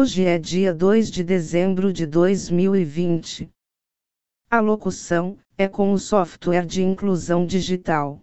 [0.00, 3.50] Hoje é dia 2 de dezembro de 2020.
[4.50, 8.18] A locução é com o software de inclusão digital.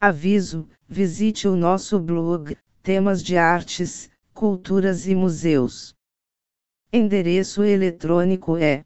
[0.00, 5.96] Aviso: visite o nosso blog, temas de artes, culturas e museus.
[6.92, 8.84] Endereço eletrônico é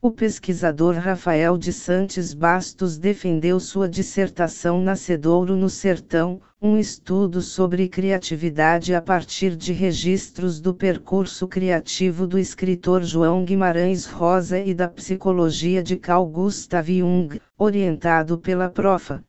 [0.02, 7.90] O pesquisador Rafael de Santos Bastos defendeu sua dissertação Nascedouro no Sertão, um estudo sobre
[7.90, 14.88] criatividade a partir de registros do percurso criativo do escritor João Guimarães Rosa e da
[14.88, 19.22] psicologia de Carl Gustav Jung, orientado pela profa.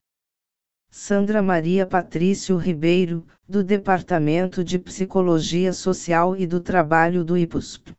[0.91, 7.93] Sandra Maria Patrício Ribeiro, do Departamento de Psicologia Social e do Trabalho do IPUSP.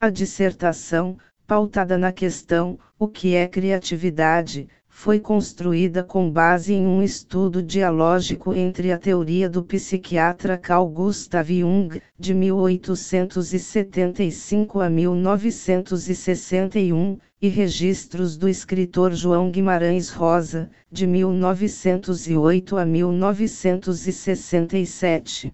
[0.00, 7.02] A dissertação, pautada na questão: o que é criatividade, foi construída com base em um
[7.02, 17.48] estudo dialógico entre a teoria do psiquiatra Carl Gustav Jung, de 1875 a 1961, e
[17.48, 25.50] registros do escritor João Guimarães Rosa, de 1908 a 1967.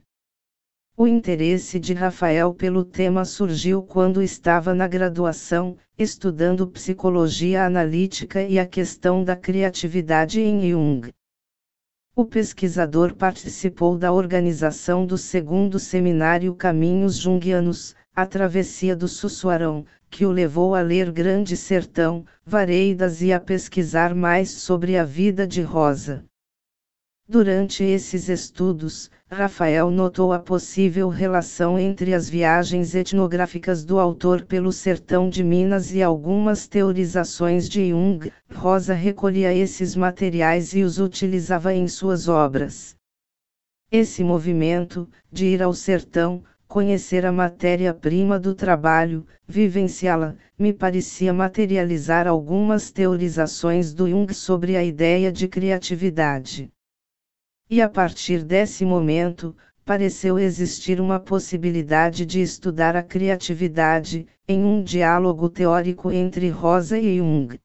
[0.98, 8.58] O interesse de Rafael pelo tema surgiu quando estava na graduação, estudando psicologia analítica e
[8.58, 11.12] a questão da criatividade em Jung.
[12.14, 20.24] O pesquisador participou da organização do segundo seminário Caminhos Jungianos, a travessia do Sussuarão, que
[20.24, 25.60] o levou a ler Grande Sertão, Vareidas e a pesquisar mais sobre a vida de
[25.60, 26.24] Rosa.
[27.28, 34.70] Durante esses estudos, Rafael notou a possível relação entre as viagens etnográficas do autor pelo
[34.70, 38.30] sertão de Minas e algumas teorizações de Jung.
[38.54, 42.94] Rosa recolhia esses materiais e os utilizava em suas obras.
[43.90, 52.28] Esse movimento, de ir ao sertão, conhecer a matéria-prima do trabalho, vivenciá-la, me parecia materializar
[52.28, 56.70] algumas teorizações do Jung sobre a ideia de criatividade.
[57.68, 64.84] E a partir desse momento, pareceu existir uma possibilidade de estudar a criatividade, em um
[64.84, 67.58] diálogo teórico entre Rosa e Jung.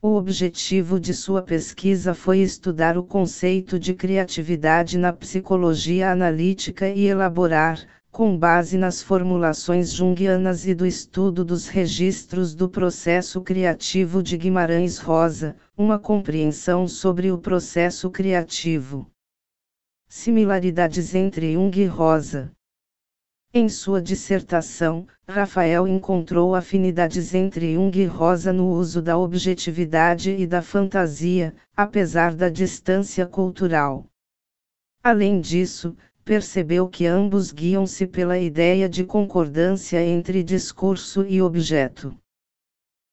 [0.00, 7.06] O objetivo de sua pesquisa foi estudar o conceito de criatividade na psicologia analítica e
[7.06, 14.36] elaborar, com base nas formulações junguianas e do estudo dos registros do processo criativo de
[14.36, 19.08] Guimarães Rosa, uma compreensão sobre o processo criativo.
[20.08, 22.50] Similaridades entre Jung e Rosa.
[23.54, 30.46] Em sua dissertação, Rafael encontrou afinidades entre Jung e Rosa no uso da objetividade e
[30.46, 34.04] da fantasia, apesar da distância cultural.
[35.02, 35.96] Além disso,
[36.30, 42.16] percebeu que ambos guiam-se pela ideia de concordância entre discurso e objeto.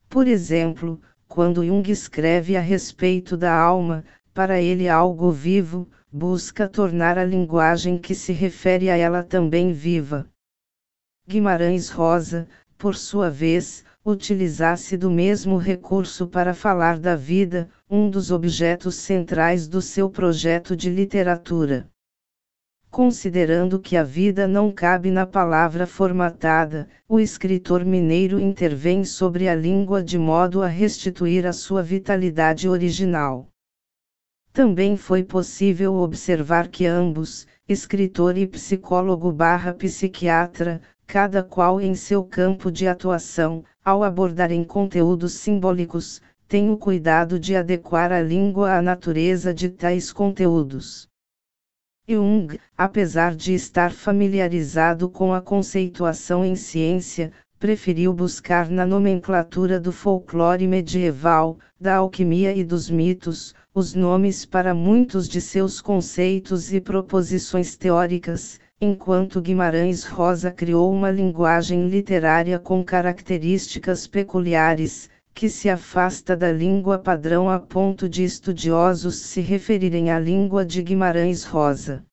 [0.07, 4.05] Por exemplo, quando Jung escreve a respeito da alma,
[4.35, 10.29] para ele algo vivo, busca tornar a linguagem que se refere a ela também viva.
[11.27, 12.47] Guimarães Rosa,
[12.77, 19.67] por sua vez, utilizasse do mesmo recurso para falar da vida, um dos objetos centrais
[19.67, 21.89] do seu projeto de literatura.
[22.89, 29.53] Considerando que a vida não cabe na palavra formatada, o escritor mineiro intervém sobre a
[29.53, 33.47] língua de modo a restituir a sua vitalidade original.
[34.51, 42.23] Também foi possível observar que ambos, escritor e psicólogo barra psiquiatra, cada qual em seu
[42.23, 48.81] campo de atuação, ao abordarem conteúdos simbólicos, têm o cuidado de adequar a língua à
[48.81, 51.07] natureza de tais conteúdos.
[52.09, 59.91] Jung, apesar de estar familiarizado com a conceituação em ciência, preferiu buscar na nomenclatura do
[59.91, 66.79] folclore medieval, da alquimia e dos mitos, os nomes para muitos de seus conceitos e
[66.79, 76.35] proposições teóricas, enquanto Guimarães Rosa criou uma linguagem literária com características peculiares, que se afasta
[76.35, 82.03] da língua padrão a ponto de estudiosos se referirem à língua de Guimarães Rosa.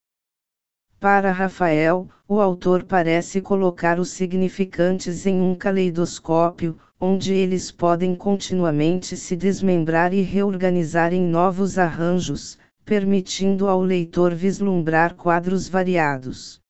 [1.00, 9.16] Para Rafael, o autor parece colocar os significantes em um caleidoscópio, onde eles podem continuamente
[9.16, 16.60] se desmembrar e reorganizar em novos arranjos, permitindo ao leitor vislumbrar quadros variados.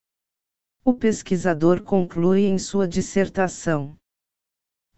[0.85, 3.97] O pesquisador conclui em sua dissertação.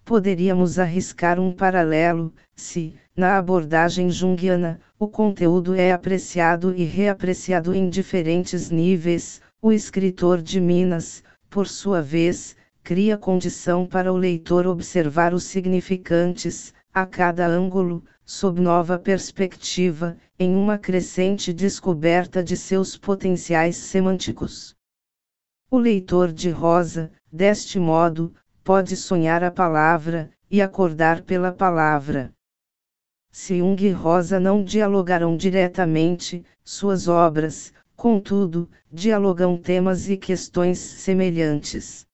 [0.06, 7.90] Poderíamos arriscar um paralelo, se, na abordagem junguiana, o conteúdo é apreciado e reapreciado em
[7.90, 12.54] diferentes níveis, o escritor de Minas, por sua vez,
[12.84, 20.54] cria condição para o leitor observar os significantes, a cada ângulo, sob nova perspectiva, em
[20.54, 24.72] uma crescente descoberta de seus potenciais semânticos.
[25.68, 28.32] O leitor de Rosa, deste modo,
[28.66, 32.34] pode sonhar a palavra, e acordar pela palavra.
[33.30, 42.08] Se Jung e Rosa não dialogaram diretamente, suas obras, contudo, dialogam temas e questões semelhantes.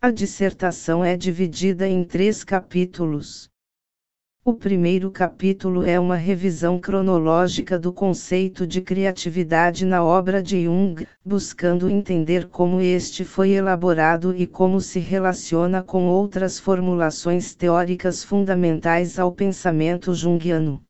[0.00, 3.50] A dissertação é dividida em três capítulos.
[4.48, 11.04] O primeiro capítulo é uma revisão cronológica do conceito de criatividade na obra de Jung,
[11.24, 19.18] buscando entender como este foi elaborado e como se relaciona com outras formulações teóricas fundamentais
[19.18, 20.80] ao pensamento junguiano.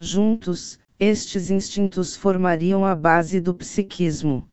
[0.00, 4.48] Juntos, estes instintos formariam a base do psiquismo.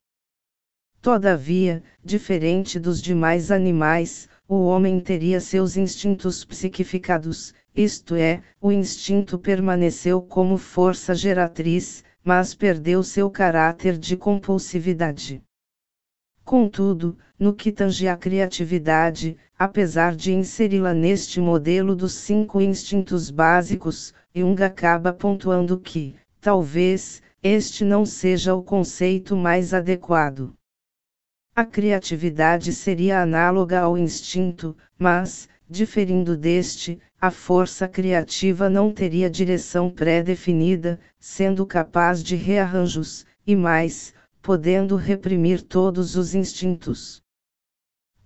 [1.01, 9.39] Todavia, diferente dos demais animais, o homem teria seus instintos psiquificados, isto é, o instinto
[9.39, 15.41] permaneceu como força geratriz, mas perdeu seu caráter de compulsividade.
[16.45, 24.13] Contudo, no que tange à criatividade, apesar de inseri-la neste modelo dos cinco instintos básicos,
[24.35, 30.53] Jung acaba pontuando que, talvez, este não seja o conceito mais adequado.
[31.55, 39.89] A criatividade seria análoga ao instinto, mas, diferindo deste, a força criativa não teria direção
[39.89, 47.23] pré-definida, sendo capaz de rearranjos, e mais, podendo reprimir todos os instintos.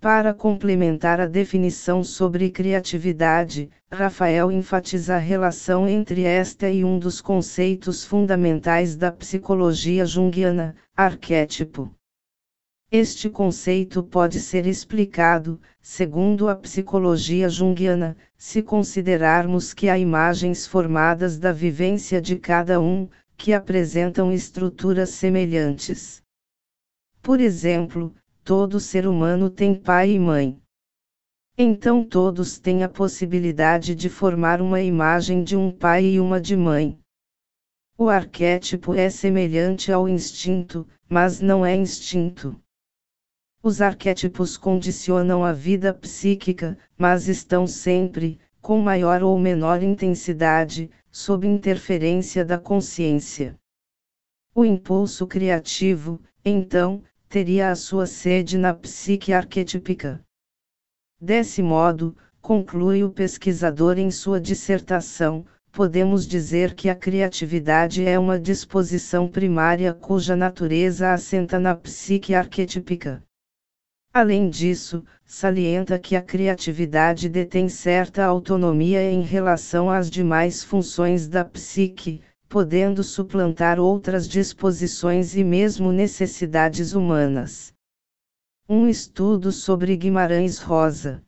[0.00, 7.20] Para complementar a definição sobre criatividade, Rafael enfatiza a relação entre esta e um dos
[7.20, 11.88] conceitos fundamentais da psicologia junguiana, arquétipo.
[12.90, 21.38] Este conceito pode ser explicado, segundo a psicologia junguiana, se considerarmos que há imagens formadas
[21.38, 23.06] da vivência de cada um,
[23.36, 26.22] que apresentam estruturas semelhantes.
[27.20, 30.58] Por exemplo, todo ser humano tem pai e mãe.
[31.58, 36.56] Então todos têm a possibilidade de formar uma imagem de um pai e uma de
[36.56, 36.98] mãe.
[37.98, 42.58] O arquétipo é semelhante ao instinto, mas não é instinto.
[43.60, 51.46] Os arquétipos condicionam a vida psíquica, mas estão sempre, com maior ou menor intensidade, sob
[51.46, 53.56] interferência da consciência.
[54.54, 60.20] O impulso criativo, então, teria a sua sede na psique arquetípica.
[61.20, 68.38] Desse modo, conclui o pesquisador em sua dissertação, podemos dizer que a criatividade é uma
[68.38, 73.22] disposição primária cuja natureza assenta na psique arquetípica.
[74.18, 81.44] Além disso, salienta que a criatividade detém certa autonomia em relação às demais funções da
[81.44, 87.72] psique, podendo suplantar outras disposições e mesmo necessidades humanas.
[88.68, 91.22] Um estudo sobre Guimarães Rosa.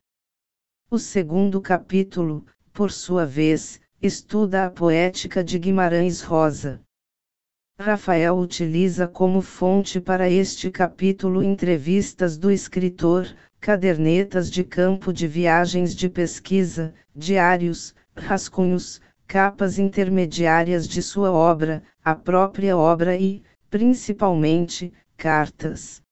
[0.90, 6.80] O segundo capítulo, por sua vez, estuda a poética de Guimarães Rosa.
[7.82, 13.26] Rafael utiliza como fonte para este capítulo entrevistas do escritor,
[13.58, 22.14] cadernetas de campo de viagens de pesquisa, diários, rascunhos, capas intermediárias de sua obra, a
[22.14, 26.02] própria obra e, principalmente, cartas.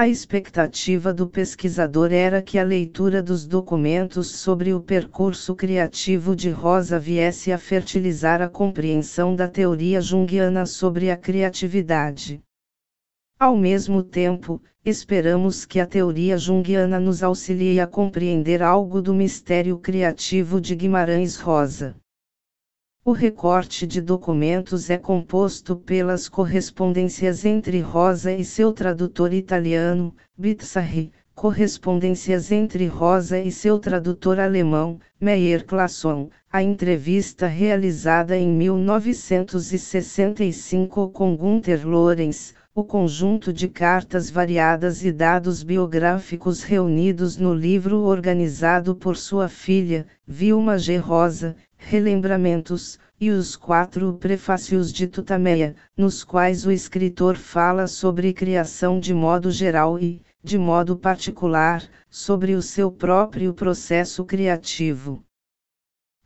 [0.00, 6.50] A expectativa do pesquisador era que a leitura dos documentos sobre o percurso criativo de
[6.50, 12.40] Rosa viesse a fertilizar a compreensão da teoria junguiana sobre a criatividade.
[13.40, 19.80] Ao mesmo tempo, esperamos que a teoria junguiana nos auxilie a compreender algo do mistério
[19.80, 21.96] criativo de Guimarães Rosa.
[23.08, 31.10] O recorte de documentos é composto pelas correspondências entre Rosa e seu tradutor italiano, Bizzarri,
[31.34, 41.34] correspondências entre Rosa e seu tradutor alemão, Meyer Classon, a entrevista realizada em 1965 com
[41.34, 49.16] Gunther Lorenz, o conjunto de cartas variadas e dados biográficos reunidos no livro organizado por
[49.16, 50.96] sua filha, Vilma G.
[50.96, 59.00] Rosa, Relembramentos, e os quatro prefácios de Tutameia, nos quais o escritor fala sobre criação
[59.00, 65.20] de modo geral e, de modo particular, sobre o seu próprio processo criativo.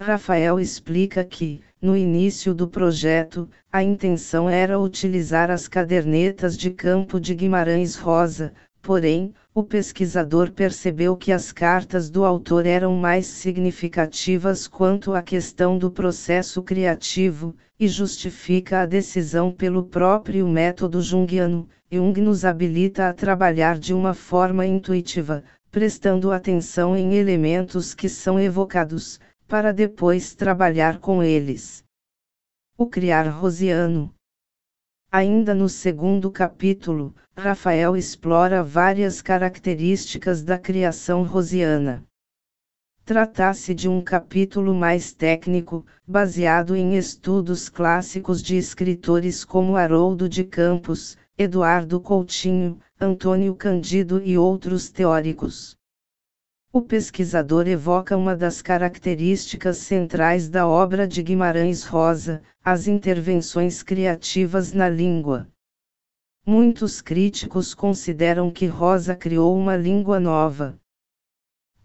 [0.02, 7.20] Rafael explica que, no início do projeto, a intenção era utilizar as cadernetas de campo
[7.20, 14.66] de Guimarães Rosa, porém, o pesquisador percebeu que as cartas do autor eram mais significativas
[14.66, 21.68] quanto à questão do processo criativo, e justifica a decisão pelo próprio método junguiano.
[21.90, 28.40] Jung nos habilita a trabalhar de uma forma intuitiva, prestando atenção em elementos que são
[28.40, 29.20] evocados,
[29.52, 31.84] para depois trabalhar com eles.
[32.74, 34.10] O criar rosiano.
[35.12, 42.02] Ainda no segundo capítulo, Rafael explora várias características da criação rosiana.
[43.04, 50.44] Trata-se de um capítulo mais técnico, baseado em estudos clássicos de escritores como Haroldo de
[50.44, 55.76] Campos, Eduardo Coutinho, Antônio Candido e outros teóricos.
[56.74, 64.72] O pesquisador evoca uma das características centrais da obra de Guimarães Rosa, as intervenções criativas
[64.72, 65.46] na língua.
[66.46, 70.80] Muitos críticos consideram que Rosa criou uma língua nova.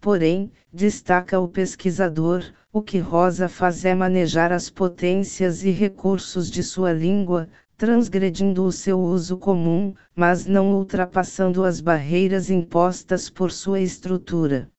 [0.00, 2.42] Porém, destaca o pesquisador,
[2.72, 8.72] o que Rosa faz é manejar as potências e recursos de sua língua, transgredindo o
[8.72, 14.70] seu uso comum, mas não ultrapassando as barreiras impostas por sua estrutura.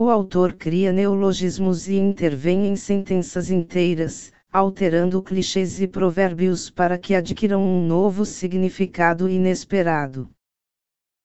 [0.00, 7.16] O autor cria neologismos e intervém em sentenças inteiras, alterando clichês e provérbios para que
[7.16, 10.30] adquiram um novo significado inesperado.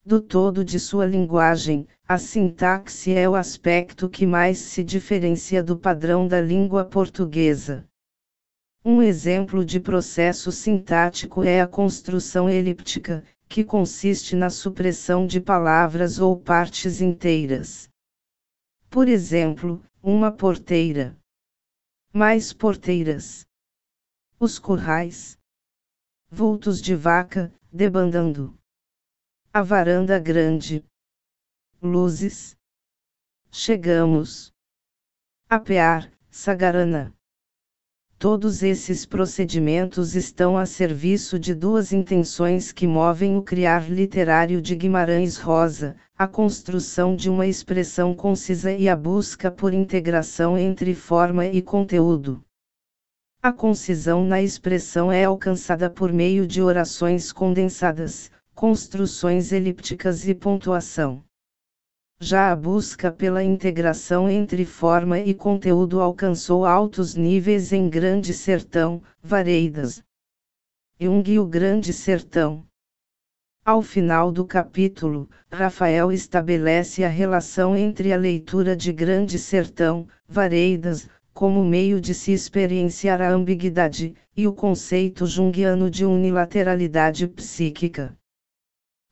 [0.04, 5.78] Do todo de sua linguagem, a sintaxe é o aspecto que mais se diferencia do
[5.78, 7.86] padrão da língua portuguesa.
[8.84, 16.18] Um exemplo de processo sintático é a construção elíptica, que consiste na supressão de palavras
[16.18, 17.93] ou partes inteiras.
[18.94, 21.18] Por exemplo, uma porteira.
[22.14, 23.44] Mais porteiras.
[24.40, 25.36] Os currais.
[26.30, 28.56] Vultos de vaca, debandando.
[29.52, 30.86] A varanda grande.
[31.82, 32.56] Luzes.
[33.52, 34.54] Chegamos.
[35.50, 37.12] Apear, Sagarana.
[38.24, 44.78] Todos esses procedimentos estão a serviço de duas intenções que movem o criar literário de
[44.78, 51.46] Guimarães Rosa, a construção de uma expressão concisa e a busca por integração entre forma
[51.46, 52.42] e conteúdo.
[53.42, 61.26] A concisão na expressão é alcançada por meio de orações condensadas, construções elípticas e pontuação.
[62.26, 69.04] Já a busca pela integração entre forma e conteúdo alcançou altos níveis em Grande Sertão,
[69.22, 70.02] Vareidas.
[70.98, 72.64] Jung e o Grande Sertão.
[73.66, 81.10] Ao final do capítulo, Rafael estabelece a relação entre a leitura de Grande Sertão, Vareidas,
[81.34, 88.18] como meio de se experienciar a ambiguidade, e o conceito junguiano de unilateralidade psíquica.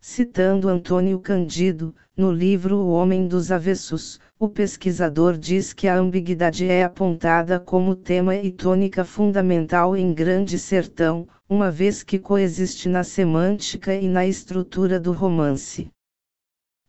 [0.03, 6.67] Citando Antônio Candido, no livro O Homem dos Avessos, o pesquisador diz que a ambiguidade
[6.67, 13.03] é apontada como tema e tônica fundamental em Grande Sertão, uma vez que coexiste na
[13.03, 15.87] semântica e na estrutura do romance.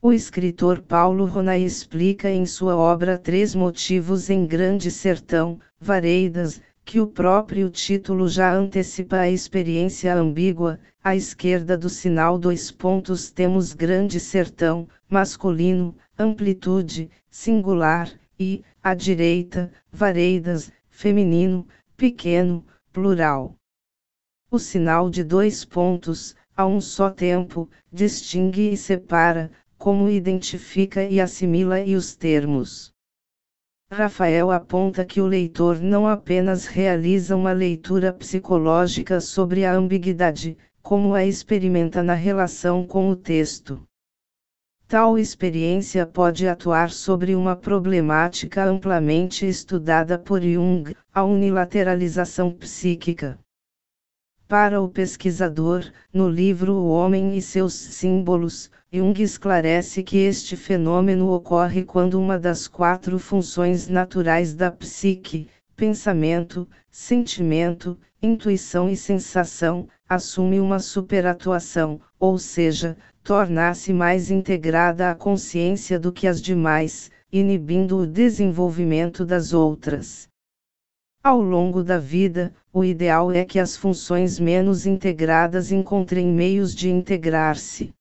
[0.00, 7.00] O escritor Paulo Ronay explica em sua obra Três Motivos em Grande Sertão, Vareidas, que
[7.00, 13.72] o próprio título já antecipa a experiência ambígua, à esquerda do sinal dois pontos temos
[13.72, 23.54] grande sertão, masculino, amplitude, singular, e, à direita, vareidas, feminino, pequeno, plural.
[24.50, 31.20] O sinal de dois pontos, a um só tempo, distingue e separa, como identifica e
[31.20, 32.92] assimila e os termos.
[33.92, 41.12] Rafael aponta que o leitor não apenas realiza uma leitura psicológica sobre a ambiguidade, como
[41.14, 43.86] a experimenta na relação com o texto.
[44.88, 53.38] Tal experiência pode atuar sobre uma problemática amplamente estudada por Jung, a unilateralização psíquica.
[54.52, 55.82] Para o pesquisador,
[56.12, 62.38] no livro O Homem e seus Símbolos, Jung esclarece que este fenômeno ocorre quando uma
[62.38, 72.36] das quatro funções naturais da psique, pensamento, sentimento, intuição e sensação, assume uma superatuação, ou
[72.36, 72.94] seja,
[73.24, 80.28] torna-se mais integrada à consciência do que as demais, inibindo o desenvolvimento das outras.
[81.24, 86.88] Ao longo da vida, o ideal é que as funções menos integradas encontrem meios de
[86.88, 87.92] integrar-se.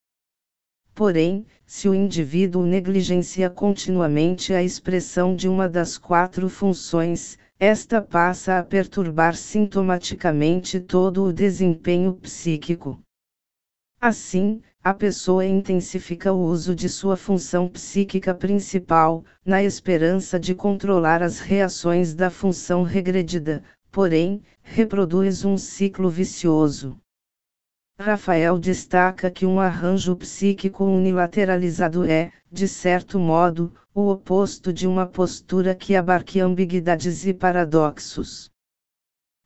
[0.96, 8.60] Porém, se o indivíduo negligencia continuamente a expressão de uma das quatro funções, esta passa
[8.60, 13.00] a perturbar sintomaticamente todo o desempenho psíquico.
[14.00, 21.22] Assim, a pessoa intensifica o uso de sua função psíquica principal, na esperança de controlar
[21.22, 26.98] as reações da função regredida, porém, reproduz um ciclo vicioso.
[28.00, 35.05] Rafael destaca que um arranjo psíquico unilateralizado é, de certo modo, o oposto de uma
[35.05, 38.50] postura que abarque ambiguidades e paradoxos.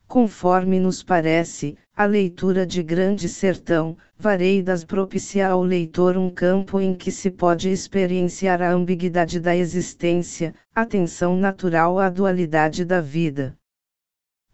[0.07, 6.93] Conforme nos parece, a leitura de Grande Sertão, Vareidas propicia ao leitor um campo em
[6.93, 13.57] que se pode experienciar a ambiguidade da existência, a tensão natural à dualidade da vida.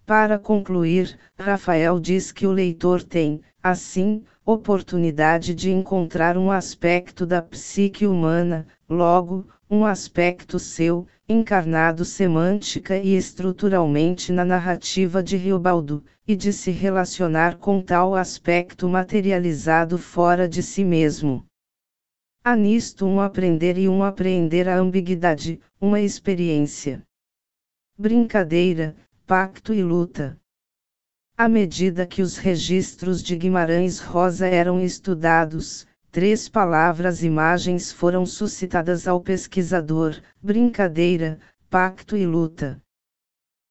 [0.05, 7.41] Para concluir, Rafael diz que o leitor tem, assim, oportunidade de encontrar um aspecto da
[7.41, 16.35] psique humana, logo, um aspecto seu, encarnado semântica e estruturalmente na narrativa de Riobaldo, e
[16.35, 21.45] de se relacionar com tal aspecto materializado fora de si mesmo.
[22.43, 27.03] Há nisto um aprender e um apreender a ambiguidade, uma experiência.
[27.97, 28.95] Brincadeira,
[29.31, 30.37] pacto e luta.
[31.37, 39.07] À medida que os registros de Guimarães Rosa eram estudados, três palavras imagens foram suscitadas
[39.07, 41.39] ao pesquisador: brincadeira,
[41.69, 42.83] pacto e luta.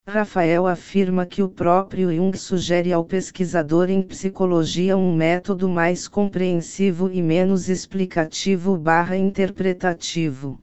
[0.09, 7.11] Rafael afirma que o próprio Jung sugere ao pesquisador em psicologia um método mais compreensivo
[7.11, 10.59] e menos explicativo barra interpretativo.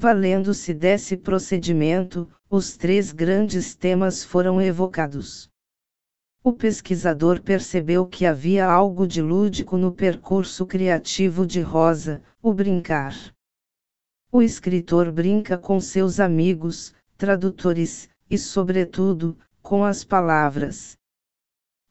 [0.00, 5.50] Valendo-se desse procedimento, os três grandes temas foram evocados.
[6.40, 13.12] O pesquisador percebeu que havia algo de lúdico no percurso criativo de Rosa, o brincar.
[14.30, 20.96] O escritor brinca com seus amigos, tradutores, e, sobretudo, com as palavras.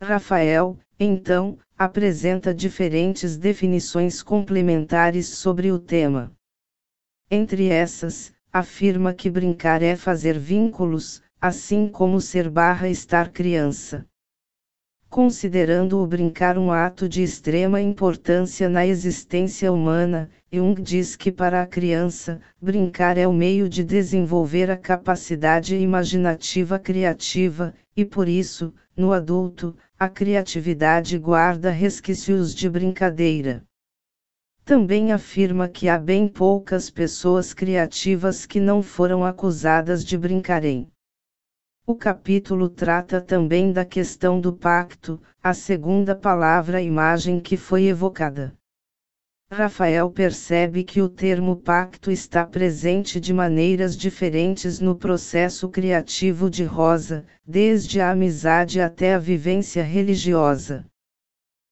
[0.01, 6.36] Rafael, então, apresenta diferentes definições complementares sobre o tema.
[7.29, 14.05] Entre essas, afirma que brincar é fazer vínculos, assim como ser barra estar criança.
[15.09, 21.61] Considerando o brincar um ato de extrema importância na existência humana, Jung diz que para
[21.61, 28.73] a criança, brincar é o meio de desenvolver a capacidade imaginativa criativa, e por isso,
[28.95, 33.63] no adulto, a criatividade guarda resquícios de brincadeira.
[34.67, 40.91] Também afirma que há bem poucas pessoas criativas que não foram acusadas de brincarem.
[41.85, 48.53] O capítulo trata também da questão do pacto, a segunda palavra imagem que foi evocada.
[49.49, 56.65] Rafael percebe que o termo pacto está presente de maneiras diferentes no processo criativo de
[56.65, 60.85] Rosa, desde a amizade até a vivência religiosa.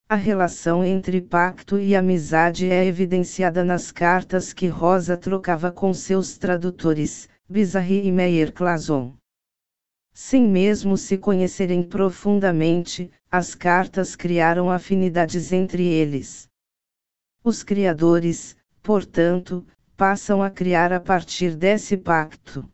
[0.08, 6.38] A relação entre pacto e amizade é evidenciada nas cartas que Rosa trocava com seus
[6.38, 9.18] tradutores, Bizarre e Meyer Clason.
[10.14, 16.48] Sem mesmo se conhecerem profundamente, as cartas criaram afinidades entre eles.
[17.44, 19.66] Os criadores, portanto,
[19.98, 22.70] passam a criar a partir desse pacto.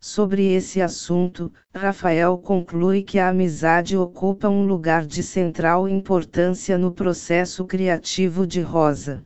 [0.00, 6.92] Sobre esse assunto, Rafael conclui que a amizade ocupa um lugar de central importância no
[6.92, 9.24] processo criativo de Rosa.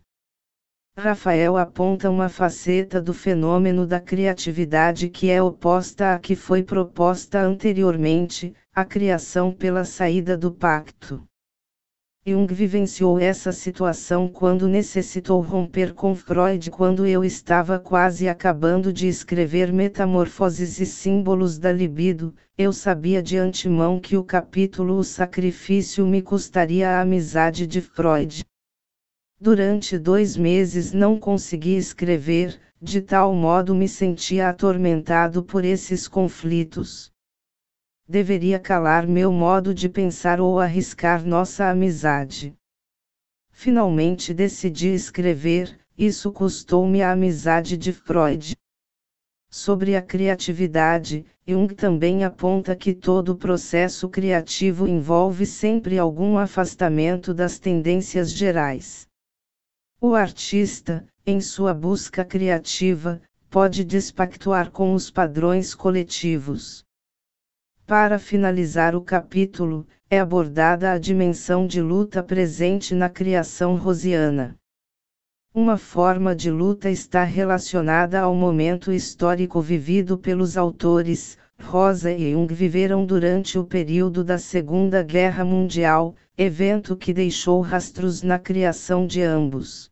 [0.97, 7.41] Rafael aponta uma faceta do fenômeno da criatividade que é oposta à que foi proposta
[7.41, 11.23] anteriormente, a criação pela saída do pacto.
[12.25, 19.09] Jung vivenciou essa situação quando necessitou romper com Freud quando eu estava quase acabando de
[19.09, 26.07] escrever Metamorfoses e Símbolos da Libido, eu sabia de antemão que o capítulo O Sacrifício
[26.07, 28.45] me custaria a amizade de Freud.
[29.41, 37.12] Durante dois meses não consegui escrever, de tal modo me sentia atormentado por esses conflitos.
[38.13, 42.55] Deveria calar meu modo de pensar ou arriscar nossa amizade.
[43.51, 48.55] Finalmente decidi escrever, isso custou-me a amizade de Freud.
[49.49, 57.59] Sobre a criatividade, Jung também aponta que todo processo criativo envolve sempre algum afastamento das
[57.59, 59.09] tendências gerais.
[59.99, 66.85] O artista, em sua busca criativa, pode despactuar com os padrões coletivos.
[67.93, 74.57] Para finalizar o capítulo, é abordada a dimensão de luta presente na criação rosiana.
[75.55, 81.37] Uma forma de luta está relacionada ao momento histórico vivido pelos autores.
[81.63, 88.23] Rosa e Jung viveram durante o período da Segunda Guerra Mundial, evento que deixou rastros
[88.23, 89.91] na criação de ambos.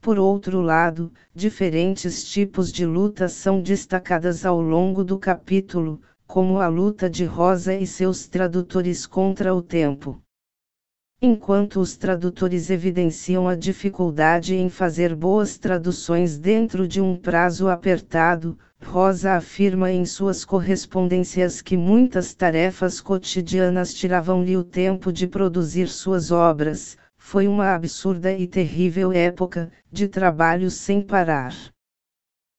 [0.00, 6.00] Por outro lado, diferentes tipos de luta são destacadas ao longo do capítulo,
[6.32, 10.18] como a luta de Rosa e seus tradutores contra o tempo.
[11.20, 18.58] Enquanto os tradutores evidenciam a dificuldade em fazer boas traduções dentro de um prazo apertado,
[18.82, 26.30] Rosa afirma em suas correspondências que muitas tarefas cotidianas tiravam-lhe o tempo de produzir suas
[26.30, 31.54] obras, foi uma absurda e terrível época, de trabalho sem parar.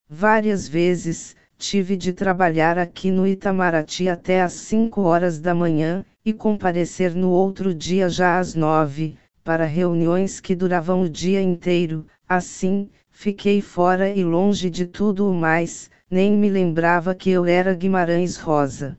[0.07, 6.34] Várias vezes, tive de trabalhar aqui no Itamaraty até às 5 horas da manhã, e
[6.34, 12.89] comparecer no outro dia já às nove, para reuniões que duravam o dia inteiro, assim,
[13.10, 18.36] fiquei fora e longe de tudo o mais, nem me lembrava que eu era Guimarães
[18.36, 18.97] Rosa.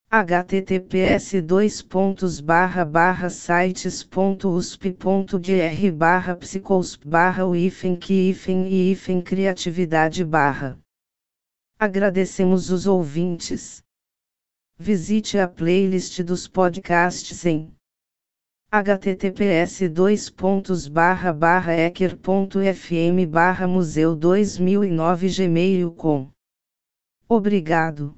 [0.09, 10.23] https dois pontos barra barra sites.usp.br barra psicosp barra uifen que ifen e ifen criatividade
[10.23, 10.79] barra.
[11.77, 13.83] Agradecemos os ouvintes.
[14.79, 17.73] Visite a playlist dos podcasts em
[18.71, 19.89] https
[23.25, 26.29] barra museu 2009 gmail com
[27.27, 28.15] Obrigado.